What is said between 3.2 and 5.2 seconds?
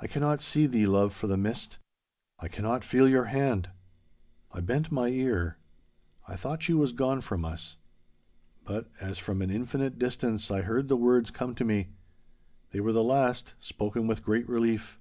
hand.' I bent my